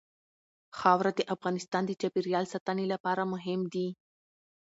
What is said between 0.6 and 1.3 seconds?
خاوره د